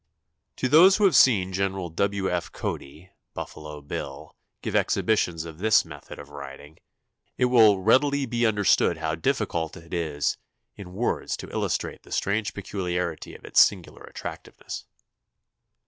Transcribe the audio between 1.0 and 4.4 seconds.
have seen Gen. W. F. Cody ("Buffalo Bill")